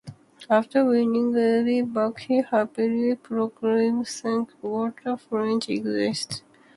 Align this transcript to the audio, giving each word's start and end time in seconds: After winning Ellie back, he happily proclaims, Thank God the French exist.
After 0.49 0.83
winning 0.83 1.35
Ellie 1.37 1.83
back, 1.83 2.21
he 2.21 2.41
happily 2.41 3.15
proclaims, 3.17 4.19
Thank 4.21 4.59
God 4.59 4.95
the 5.03 5.15
French 5.15 5.69
exist. 5.69 6.41